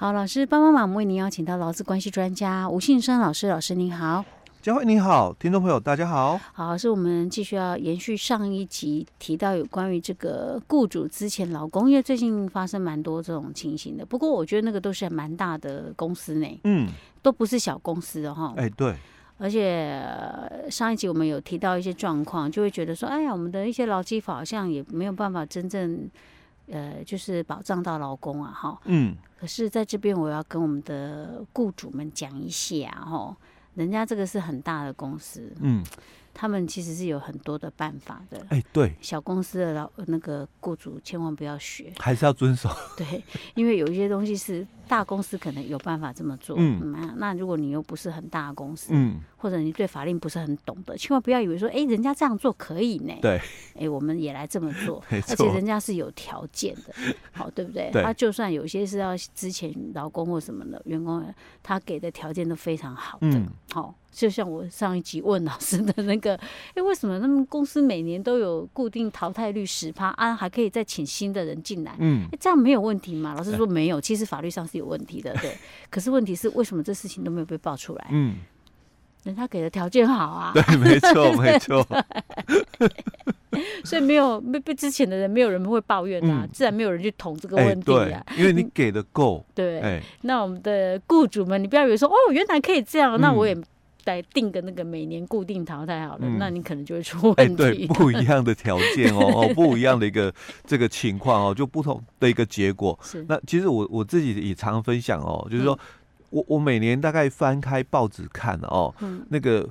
[0.00, 4.24] 好，老师帮帮忙，我们为您邀请到劳资关系专家吴信生老师，老师您好。
[4.62, 6.40] 佳慧你好，听众朋友大家好。
[6.54, 14.06] 好，是我们继续要延续上一集提到有关于这个雇主之前劳工，因为最近发生蛮多这种情形的。
[14.06, 16.88] 不过我觉得那个都是蛮大的公司呢，嗯，
[17.20, 18.54] 都不是小公司的哈。
[18.56, 18.94] 哎，对。
[19.36, 20.02] 而且
[20.70, 26.08] 上一集我们有提到一些状况，就会觉得说，哎呀，我们的一些劳基法好像也没有办法真正。
[26.70, 33.36] 呃，就是保障到劳工啊，哈，嗯，可是在这边我要跟我们的雇主们讲一下，哈，
[33.74, 35.84] 人家这个是很大的公司，嗯。
[36.32, 42.70] 他们其实是有很多的办法的，哎，对，小公司的老那个雇主千万不要学，还是要遵守。
[42.96, 43.22] 对，
[43.54, 53.40] 因为有一些东西是大公司可能有办法这么做，嗯，那那如果你又不是很大的公司，嗯，或者你对法令不是很懂的，千万不要以为说，哎，人家这样做可以呢，对，
[53.78, 56.94] 哎，我们也来这么做， 而且人家是有条件的，
[57.32, 57.90] 好，对不对？
[57.92, 61.22] 他就算有些是要之前劳工或什么的员工，
[61.62, 63.94] 他给的条件都非常好的，好。
[64.12, 66.34] 就像我上一集问老师的那个，
[66.74, 71.94] 哎，为什么他们公司每年都有固定淘汰率十趴啊，还可以再请新的人进来？
[72.00, 73.34] 嗯，这样没有问题吗？
[73.36, 75.56] 老师说没有，其实法律上是有问题的，对。
[75.88, 78.08] 可是问题是为什么这事情都没有被爆出来？
[78.10, 78.38] 嗯，
[79.22, 80.52] 人家给的条件好啊。
[80.54, 81.86] 对，没错， 没错。
[83.84, 88.24] 所以没有被被之前的人，没有人会抱怨啊，自然没有人去捅这个问题啊。
[88.36, 89.44] 因为你给的够。
[89.54, 90.02] 对。
[90.22, 93.56] 那我们的雇主们，你不要以为说哦，原来可以这样，那我也。
[94.04, 97.62] 再定个那个每年固定淘汰好了，嗯、那你可能就会出问题。
[97.62, 100.32] 哎，对， 不一样的条件哦，哦， 不一样的一个
[100.64, 102.98] 这个情况哦，就不同的一个结果。
[103.02, 103.24] 是。
[103.28, 105.80] 那其实我我自己也常分享哦，就是说、嗯、
[106.30, 109.68] 我我每年大概翻开报纸看哦，嗯、那个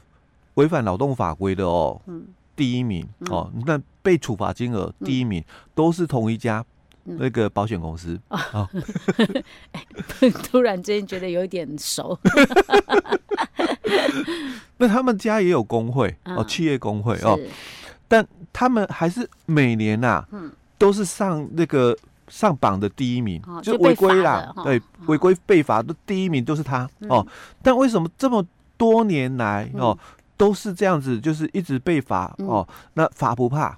[0.55, 6.65] 违反劳动法规的哦，嗯、第一名哦，那、嗯、被处罚金额第一名都是同一家。
[7.11, 8.69] 那个保险公司啊，哦、
[10.43, 12.15] 突然之间觉得有点熟。
[14.77, 17.37] 那他们家也有工会哦，企业工会哦，
[18.07, 20.27] 但他们还是每年呐、啊，
[20.77, 21.95] 都是上那个
[22.27, 27.25] 上榜的第一名，就违规啦，对，违规被罚的第一名都是他哦。
[27.61, 28.45] 但为什么这么
[28.77, 29.97] 多年来哦
[30.37, 32.65] 都是这样子，就是一直被罚哦？
[32.93, 33.75] 那罚不怕？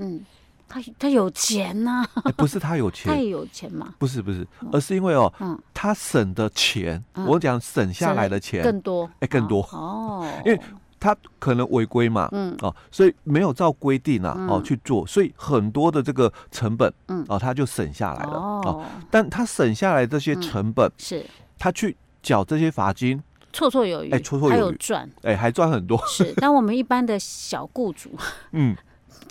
[0.71, 2.05] 他他有钱呐？
[2.37, 3.93] 不是他有钱， 他也有钱嘛？
[3.99, 5.31] 不是不是，而是因为哦，
[5.73, 9.61] 他省的钱，我讲省下来的钱更多，哎，更多。
[9.73, 10.59] 哦， 因为
[10.97, 12.55] 他可能违规嘛，嗯。
[12.61, 17.25] 哦，所以没有照规定啊哦去做，所以很多的这个成本，嗯。
[17.27, 21.25] 哦，他就省下来了哦，但他省下来这些成本是，
[21.59, 23.21] 他去缴这些罚金，
[23.51, 26.01] 绰绰有余，哎，绰绰有余，还有赚，哎，还赚很多。
[26.07, 28.11] 是，但我们一般的小雇主，
[28.53, 28.73] 嗯。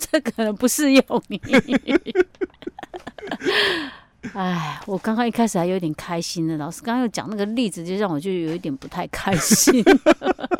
[0.01, 1.39] 这可能不适用你。
[4.33, 9.83] 哎，我刚刚一开始还有点开心的，老师刚刚又讲那个例子，就让我就有一点不太开心。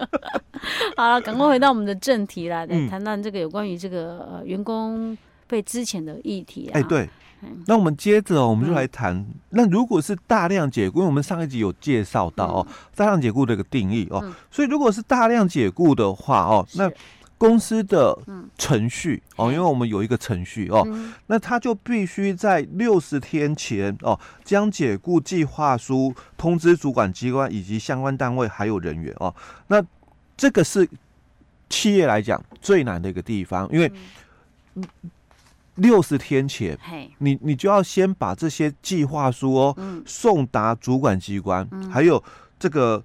[0.97, 6.71] 好了，赶快回到我们的正题来，来谈谈这个有关于这个呃员工被之前的议题啊。
[6.73, 7.07] 哎，对，
[7.67, 16.91] 那我们接着我们就来谈，那如果是大量解雇，因为我们上一集有介绍到哦，大量解雇的一个定义哦，所以如果是大量解雇的话哦，那
[17.41, 18.15] 公司的
[18.55, 20.87] 程序哦，因为我们有一个程序哦，
[21.25, 29.33] 那他就必须在六十天前哦，将解雇计划书通知主管机关以及相关单位还有人员哦。
[29.69, 29.83] 那
[30.37, 30.87] 这个是
[31.67, 33.91] 企业来讲最难的一个地方，因为
[35.73, 36.77] 六十天前，
[37.17, 39.75] 你你就要先把这些计划书哦
[40.05, 42.23] 送达主管机关，还有
[42.59, 43.03] 这个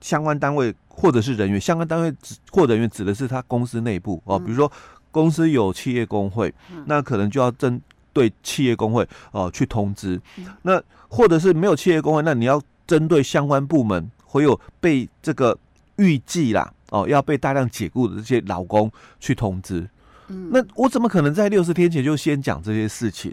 [0.00, 0.72] 相关单位。
[1.00, 4.70] 或者是人员相关单位指或人员指的是他公司内部哦，比如说
[5.12, 6.52] 公司有企业工会，
[6.86, 7.80] 那可能就要针
[8.12, 10.20] 对企业工会哦去通知。
[10.62, 15.56] 那或者是没有企业工会，那你要针对相关部门，会有被这个
[15.98, 19.88] 预计啦哦要被大量解雇的这些劳工去通知。
[20.26, 23.32] 那我怎么可能在六十天前就先讲这些事情？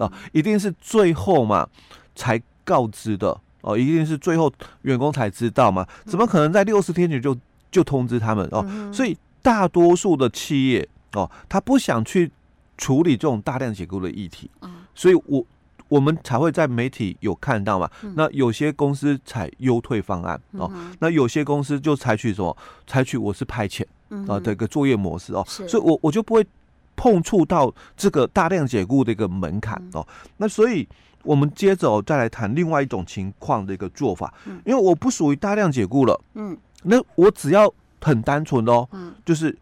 [0.00, 1.68] 啊，一定是最后嘛
[2.16, 3.40] 才告知的。
[3.66, 4.50] 哦，一定是最后
[4.82, 5.84] 员工才知道嘛？
[6.04, 7.36] 怎么可能在六十天前就
[7.68, 8.64] 就通知他们哦？
[8.92, 12.30] 所以大多数的企业哦，他不想去
[12.78, 14.48] 处理这种大量解雇的议题，
[14.94, 15.44] 所以我
[15.88, 17.90] 我们才会在媒体有看到嘛。
[18.14, 20.70] 那有些公司采优退方案哦，
[21.00, 22.56] 那有些公司就采取什么？
[22.86, 23.84] 采取我是派遣
[24.28, 26.46] 啊的一个作业模式哦，所以我我就不会
[26.94, 30.06] 碰触到这个大量解雇的一个门槛哦。
[30.36, 30.86] 那所以。
[31.26, 34.32] 我们接着再来谈另外一种情况的一个做法，
[34.64, 37.70] 因为我不属于大量解雇了，嗯，那我只要
[38.00, 39.54] 很单纯哦，嗯，就是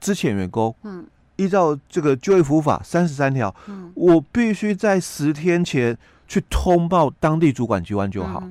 [0.00, 1.06] 之前员工，嗯，
[1.36, 8.42] 依照这个就业服务法三十三条，嗯，我必须在十天前去通报当地主管机关就好。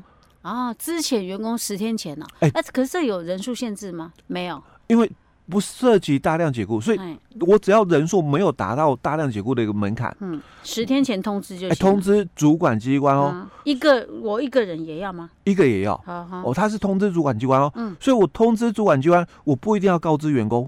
[0.41, 2.25] 啊，之前员工十天前呢？
[2.39, 4.13] 哎，可是这有人数限制吗？
[4.27, 5.11] 没有，因为。
[5.47, 6.99] 不涉及大量解雇，所以
[7.41, 11.69] 我只要人数没有达到大量解雇的一个门槛，嗯，十天前通知就。
[11.75, 15.29] 通知主管机关哦，嗯，一个我一个人也要吗？
[15.43, 15.95] 一个也要。
[16.03, 20.67] 好好哦，他是通知主管机关哦，嗯，所以我通知主管机关，我不一定要告知员工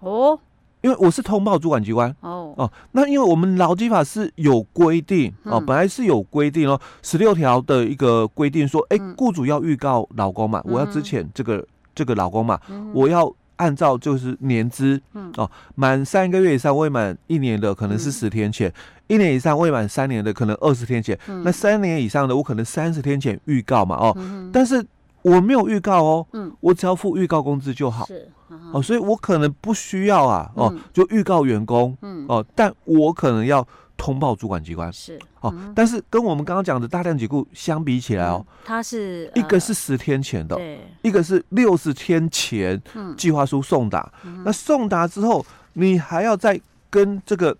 [0.00, 0.36] 哦，
[0.80, 2.72] 因为我是通报主管机关哦哦。
[2.90, 11.64] 那因为我们劳基法是有规定哦，本来是有规定哦，十六条的一个规定说，哎，欸，雇主要预告老公嘛，我要之前这个
[11.94, 12.58] 这个老公嘛，
[12.92, 13.32] 我要。
[13.62, 15.32] 按照就是年资，嗯。
[15.36, 18.74] 哦，满三个月以上未满一年的可能是十天前，嗯、
[19.06, 24.84] 一年以上未满三年的可能二十天前，嗯、那三年以上的我可能三十天前预告嘛，哦，嗯、但是
[25.22, 28.28] 我没有预告哦，嗯，我只要付预告工资就好，是，
[28.72, 32.26] 哦，所以我可能不需要啊，哦，嗯、就预告员工，嗯。
[32.28, 33.66] 哦，但我可能要。
[33.96, 34.92] 通报主管机关。
[34.92, 40.58] 是哦，但是跟我们刚刚讲的大量解雇相比起来哦，它是一个是十天前的，
[41.02, 42.80] 一个是六十天前
[43.16, 44.12] 计划书送达，
[44.44, 45.44] 那送达之后，
[45.74, 46.60] 你还要再
[46.90, 47.56] 跟这个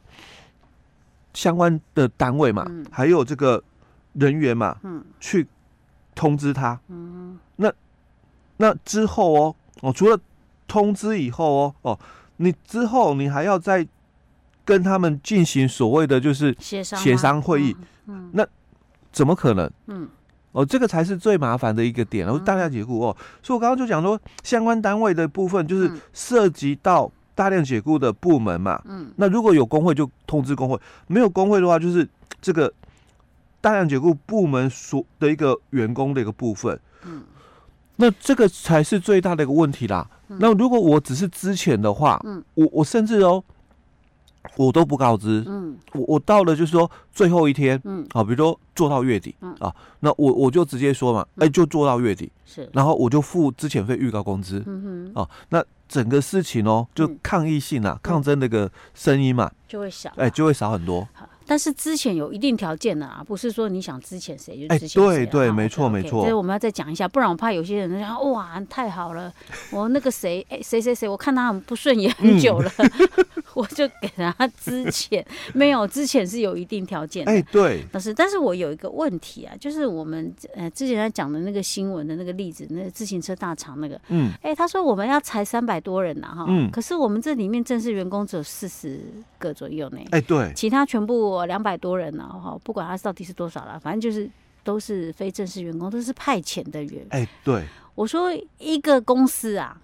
[1.34, 3.62] 相关的单位嘛，还有这个
[4.14, 4.76] 人员嘛，
[5.20, 5.46] 去
[6.14, 6.78] 通知他，
[7.56, 7.72] 那
[8.56, 10.18] 那之后哦，哦，除了
[10.66, 11.98] 通知以后哦，哦，
[12.36, 13.86] 你之后你还要再。
[14.64, 17.76] 跟他们进行所谓的就是协商协商会议，
[18.06, 18.46] 嗯，那
[19.10, 19.68] 怎么可能？
[19.88, 20.08] 嗯，
[20.52, 23.00] 哦，这个才是最麻烦的一个点，然后大量解雇。
[23.00, 30.78] 哦，所以我刚刚就讲说，相关单位的部分就是涉及到大量解雇的部门嘛，嗯，那如果有工会就通知工会，
[31.08, 32.08] 没有工会的话就是
[32.40, 32.72] 这个
[33.60, 37.22] 大量解雇部门所的一个员工的一个部分，嗯，
[37.96, 40.08] 那这个才是最大的一个问题啦。
[40.28, 43.42] 那如果我只是之前的话，嗯，我我甚至哦。
[44.56, 49.54] 我都不告知，嗯，我我到了就是说最后一天，嗯，好，比如说做到月底，嗯。
[49.60, 61.06] 啊，那我我就直接说嘛，哎，就做到月底，是，然后我就付之前费预告工资，嗯哼，啊，那整个事情哦，就抗议性啊，抗争那个声音嘛，就会小，哎，就会少很多。
[61.52, 65.02] 但是之前有一定条件的啊，不是说你想资遣谁就之前谁。
[65.02, 66.22] 对对，没错没错。
[66.22, 69.30] 所以我们要再讲一下，不然我怕有些人说哇太好了，
[69.70, 72.72] 我那个谁哎谁谁谁，我看他很不顺眼很久了，
[73.52, 75.22] 我就给他之前。
[75.52, 77.30] 没有之前是有一定条件的。
[77.30, 77.84] 哎对。
[77.92, 88.98] 但是但是我有一个问题啊，就是我们呃之前在讲的那个新闻的那个例子，那个自行车大厂那个，嗯，哎他说我们要裁三百多人呐哈，嗯，可是我们这里面正式员工只有四十
[89.42, 89.98] 个左右呢。
[90.12, 90.50] 哎对。
[90.54, 91.42] 其他全部。
[91.42, 94.30] 两百多人呢，哈，不管他到底是多少了，反正就是
[94.62, 97.04] 都是非正式员工，都是派遣的员。
[97.10, 97.66] 哎，对，
[97.96, 99.76] 我说一个公司啊，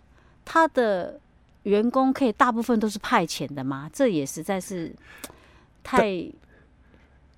[0.44, 1.19] 他的
[1.64, 3.90] 员工可以大部分都是派遣的吗？
[3.93, 4.94] 这也实在是
[5.82, 6.25] 太……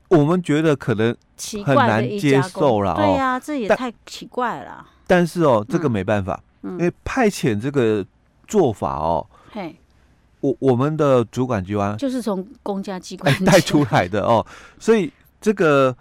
[0.08, 1.16] 我们觉得可能
[1.64, 2.94] 很难接受了。
[2.96, 4.86] 对呀，这也太奇怪了。
[5.06, 8.04] 但是哦，这个没办法，因为派遣这个
[8.46, 9.74] 做法哦，嘿。
[10.40, 14.44] 我我们的主管机关 就是从公家机关带出来的哦，
[14.78, 15.94] 所以这个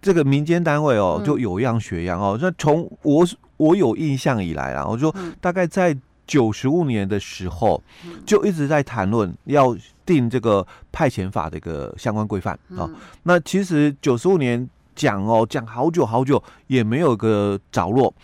[0.00, 2.38] 这个民间单位哦，就有样学样哦。
[2.40, 3.26] 那从我
[3.56, 7.82] 我有印象以来啊，我就大概在九十五年的时候，
[8.24, 9.76] 就一直在谈论要
[10.06, 12.88] 定这个派遣法的一个相关规范啊。
[13.24, 18.14] 那其实九十五年讲哦，讲好久好久也没有个着落。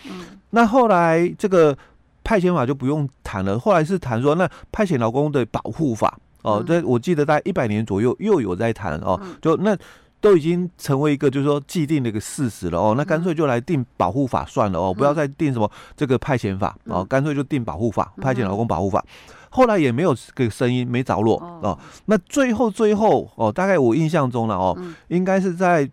[0.51, 1.77] 那后来这个。
[2.23, 9.77] 派遣法就不用谈了，后来是谈说那派遣劳工的保护法哦，这我记得在一百年左右又有在谈哦，就那
[10.21, 19.05] 都已经成为一个就是说既定的一个事实了哦，那干脆就来定保护法算了哦，不要再定什么这个派遣法哦，干脆就定保护法，派遣劳工保护法。
[19.49, 25.91] 后来也没有个声音没着落哦，那最后最后哦，大概我印象中了哦，应该是在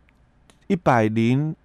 [0.67, 1.55] 一百零。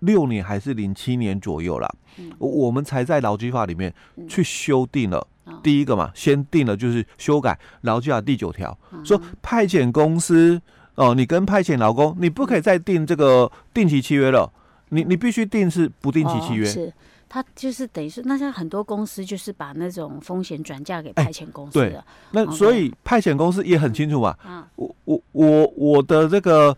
[0.00, 3.92] 六年还是零七年左右了，嗯、我们才在劳基法里面
[4.28, 10.60] 去修订了、嗯、第一个嘛，先定了就是修改劳基法第九条，嗯、说派遣公司
[10.94, 14.50] 哦，你跟派遣劳工，你不可以再订这个定期契约了，
[14.90, 16.68] 你你必须订是不定期契约。
[16.68, 16.92] 哦、是，
[17.28, 21.90] 他就是等于是那像很多公司就是把那种风险转嫁给派遣公司了。
[21.90, 22.02] 对，
[22.32, 26.76] 那所以派遣公司也很清楚嘛，嗯、我我我我的这个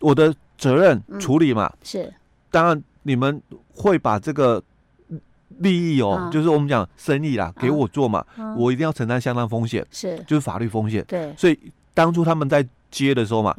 [0.00, 2.14] 我的责任处理嘛、嗯、是。
[2.50, 3.40] 当然，你们
[3.74, 4.62] 会把这个
[5.58, 8.24] 利益哦，就是我们讲生意啦，给我做嘛，
[8.56, 11.04] 我一定要承担相当风险，是，就是法律风险。
[11.08, 11.58] 对，所以
[11.94, 13.54] 当初他们在接的时候嘛，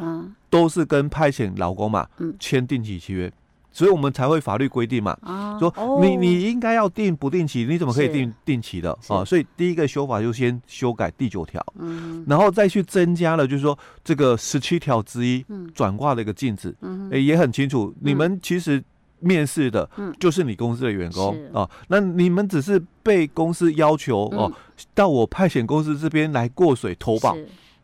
[0.49, 2.07] 都是跟派遣老公嘛，
[2.39, 3.31] 签定期契约，
[3.79, 9.23] 所以我们才会法律规定嘛，啊、说你你应该要定不定期，你怎么可以定定期的啊？
[9.23, 18.83] 所以第一个修法就先修改第九条，嗯，然后再去增加了，就是说这个十七条之一转挂的一个禁止，嗯，也很清楚，你们其实。
[19.21, 21.69] 面试的，就是你公司的员工啊。
[21.89, 24.49] 那你们只是被公司要求哦，
[24.95, 27.35] 到我派遣公司这边来过水投保。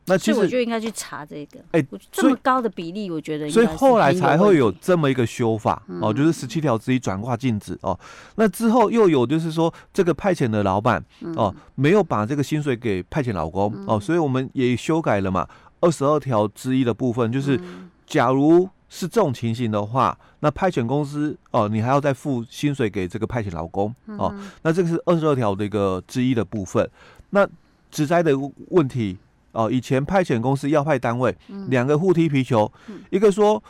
[0.05, 1.59] 那其实我就应该去查这个。
[1.71, 3.49] 哎，这么高的比例，我觉得。
[3.49, 7.99] 所以后来才会有这么一个修法哦，就是十七条之一转化禁止哦。
[8.35, 11.03] 那之后又有就是说，这个派遣的老板
[11.35, 15.47] 哦，没有把这个薪水给派遣老公哦，所以我们也修改了嘛。
[15.81, 17.59] 二十二条之一的部分就是，
[18.05, 18.69] 假如。
[18.87, 24.31] 是这种情形的话，那派遣公司哦，你还要再付薪水给这个派遣老公哦。
[24.37, 26.87] 嗯、那这个是二十二条的一个之一的部分。
[27.31, 27.45] 那
[27.91, 28.31] 职灾的
[28.69, 29.17] 问题
[29.55, 31.35] 哦，以前派遣公司要派单位
[31.69, 33.61] 两、嗯、个互踢皮球，嗯、一个说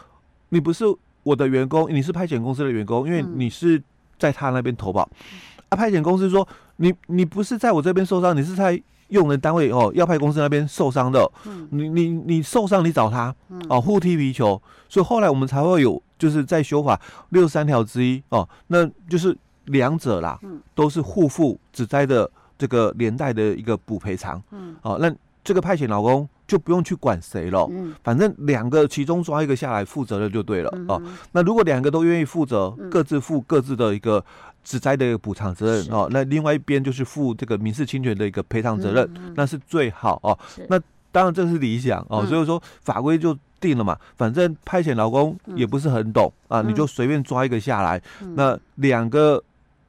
[0.49, 0.83] 你不是
[1.23, 3.81] 我的员工，你是派遣公司的员工，因为你是
[4.19, 5.07] 在他那边投保。
[5.13, 5.39] 嗯、
[5.69, 6.45] 啊，派遣公司说
[6.77, 8.81] 你你不是在我这边受伤，你是在。
[9.09, 16.99] 用人单位哦，要派公司那边受伤的，嗯、你你你受伤，你找他、嗯、哦，互踢皮球，所以后来我们才会有，就是在修法
[17.29, 22.27] 六十三条之一哦，那就是两者啦，嗯、都是互负只灾的
[22.57, 25.13] 这个连带的一个补赔偿，嗯，哦，那
[25.45, 34.21] 这个派遣劳工就不用去管谁了，嗯，反正两个其中抓一个下来负责的就对了，嗯、哦，那如果两个都愿意负责，各自负各自的一个。
[34.65, 35.91] 指摘的一个补偿责任是。
[35.91, 40.35] 哦，那另外一边就是负这个民事侵权的一个赔偿责任，那是最好哦。
[40.55, 40.65] 是。
[40.67, 49.43] 那当然这是理想哦，嗯、所以说法规就定了嘛，反正派遣劳工也不是很懂、嗯、啊，你就随便抓一个下来，嗯、那两个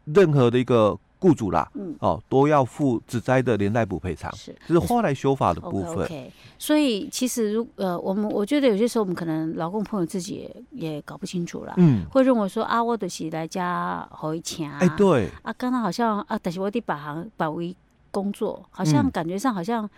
[0.05, 0.95] 任何的一个。
[1.19, 6.07] 雇主啦，嗯，哦，都要负职灾的连带补赔偿，是，这是后来修法的部分。
[6.07, 6.31] Okay, okay.
[6.59, 10.35] 所以其实如呃，我们我觉得有些时候我们可能劳工朋友自己
[10.71, 17.75] 也也搞不清楚啦，嗯，会认为说啊，我的是来家回钱，哎，对，啊，刚刚好像啊，但是我得把行把为
[18.11, 19.89] 工作，好像感觉上好像。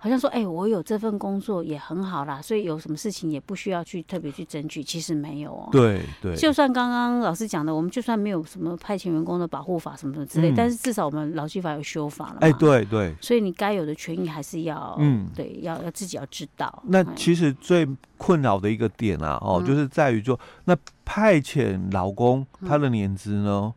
[0.00, 4.82] 好像说，哎、欸，我有这份工作也很好啦，所以有什么事情也不需要去特别去争取。
[4.82, 5.68] 其实没有哦。
[5.72, 6.36] 对对。
[6.36, 12.38] 就算刚刚老师讲的，我们就算没有什么派遣员工的保护法什么什么之类，嗯、但是至少我们劳基法有修法了。
[12.42, 13.12] 哎、欸，对对。
[13.20, 16.82] 所以你该有的权益还是要，嗯，对，要要自己要知道。
[16.86, 17.84] 那其实最
[18.16, 23.50] 困扰的一个点啊，哦，嗯、就是在于说，那派遣劳工他的年资呢？
[23.50, 23.74] 嗯、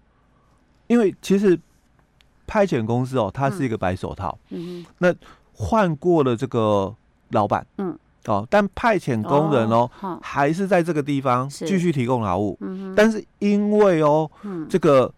[0.86, 1.60] 因为其实
[2.46, 4.38] 派遣公司哦，它是一个白手套。
[4.50, 5.16] 嗯，嗯那。
[5.62, 6.94] 换过了这个
[7.30, 15.14] 老板，嗯，哦，但派遣工人哦，哦还是在这个地方继续提供劳务，嗯哼，但是因为哦，嗯，这个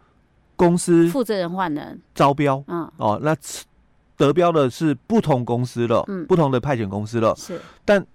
[0.57, 1.99] 公司负责人换人。
[2.13, 3.33] 招标，嗯，哦，那
[4.17, 8.05] 得标的是不同公司了，嗯，不同的派遣公司了，是，但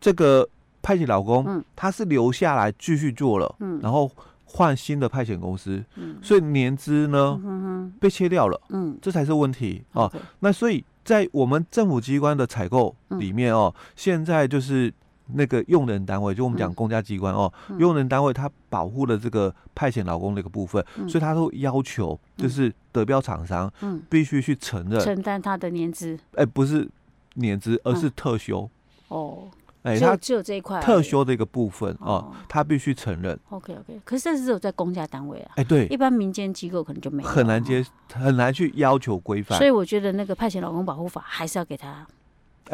[0.00, 0.48] 这个
[0.80, 4.10] 派遣老公，嗯，他是留下来继续做了，嗯，然后
[4.46, 10.10] 换新的派遣公司，嗯，所以年资呢，嗯哼，被切掉了，嗯，这才是问题哦，
[10.40, 10.82] 那所以。
[11.04, 14.92] 在我们政府机关的采购里面哦，嗯、现在就是
[15.34, 23.70] 那个用人单位，就我们讲公家机关哦，嗯、用人单位他保护了这个派遣劳工的一个部分，嗯、所以他都要求就是得标厂商
[24.08, 25.00] 必须去承认。
[25.00, 26.88] 承担他的年资，哎、欸，不是
[27.34, 29.48] 年资，而是特休、嗯、哦。
[29.84, 33.38] 哎，他只有这一块特修的一个部分哦，他必须承认。
[33.50, 35.52] OK OK，可是这是只有在公家单位啊。
[35.56, 39.58] 哎，对，一般民间机构可能就没有，很难接，很难去要求规范。
[39.58, 42.06] 所以我觉得那个派遣劳工保护法还是要给他，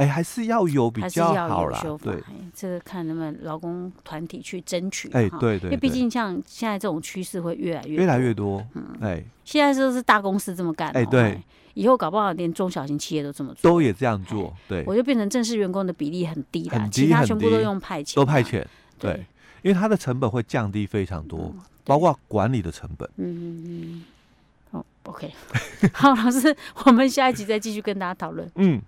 [0.01, 1.81] 哎，还是要有比较好啦。
[2.03, 2.23] 对，
[2.55, 5.09] 这个看能不能劳工团体去争取。
[5.13, 8.65] 哎，对对，因为毕竟像现在这种趋势会越来越越来越多。
[8.75, 10.91] 嗯，哎，现在都是大公司这么干。
[10.93, 11.41] 哎，对。
[11.75, 18.65] 以后搞不好连中小型企业都这么做，都也这样做，对，我就变成正式员工的比例很低了，其他全部都用派遣，都派遣，
[18.99, 19.25] 对，
[19.63, 21.55] 因为它的成本会降低非常多，
[21.85, 23.09] 包括管理的成本。
[23.17, 24.05] 嗯嗯嗯。
[24.73, 25.33] 好，OK，
[25.95, 26.55] 好，老师，
[26.85, 28.51] 我们下一集再继续跟大家讨论。
[28.57, 28.83] 嗯。